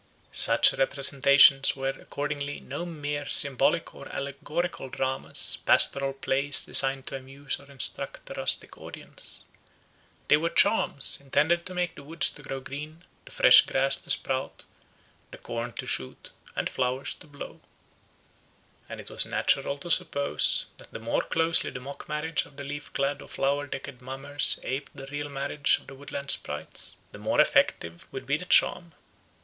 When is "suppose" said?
19.91-20.65